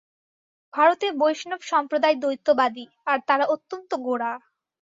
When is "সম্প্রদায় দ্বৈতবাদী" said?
1.71-2.85